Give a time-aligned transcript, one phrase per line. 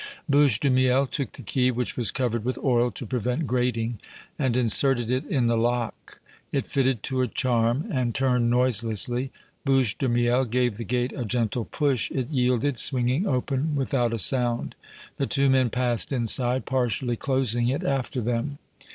[0.27, 3.99] Bouche de Miel took the key, which was covered with oil to prevent grating,
[4.39, 6.19] and inserted it in the lock.
[6.51, 9.31] It fitted to a charm and turned noiselessly.
[9.63, 14.17] Bouche de Miel gave the gate a gentle push; it yielded, swinging open without a
[14.17, 14.73] sound.
[15.17, 18.57] The two men passed inside, partially closing it after them.